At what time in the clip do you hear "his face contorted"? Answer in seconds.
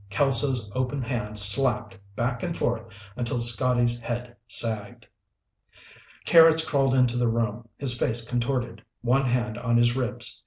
7.77-8.83